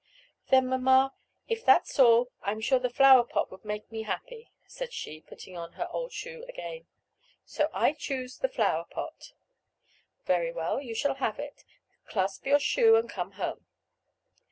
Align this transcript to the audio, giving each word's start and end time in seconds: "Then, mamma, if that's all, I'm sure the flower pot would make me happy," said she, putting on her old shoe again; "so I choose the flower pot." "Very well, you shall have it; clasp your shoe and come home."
"Then, 0.49 0.65
mamma, 0.67 1.13
if 1.47 1.63
that's 1.63 1.99
all, 1.99 2.31
I'm 2.41 2.59
sure 2.59 2.79
the 2.79 2.89
flower 2.89 3.23
pot 3.23 3.51
would 3.51 3.63
make 3.63 3.91
me 3.91 4.01
happy," 4.01 4.51
said 4.65 4.91
she, 4.93 5.21
putting 5.21 5.55
on 5.55 5.73
her 5.73 5.87
old 5.91 6.11
shoe 6.11 6.43
again; 6.49 6.87
"so 7.45 7.69
I 7.71 7.91
choose 7.93 8.39
the 8.39 8.49
flower 8.49 8.85
pot." 8.85 9.33
"Very 10.25 10.51
well, 10.51 10.81
you 10.81 10.95
shall 10.95 11.13
have 11.21 11.37
it; 11.37 11.63
clasp 12.07 12.47
your 12.47 12.57
shoe 12.57 12.95
and 12.95 13.07
come 13.07 13.33
home." 13.33 13.67